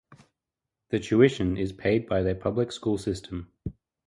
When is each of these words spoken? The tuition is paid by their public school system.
The 0.89 0.97
tuition 0.97 1.57
is 1.57 1.73
paid 1.73 2.07
by 2.07 2.23
their 2.23 2.33
public 2.33 2.71
school 2.71 2.97
system. 2.97 3.53